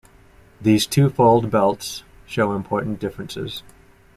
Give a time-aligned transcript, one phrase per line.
[0.59, 3.61] These twofold belts show important differences.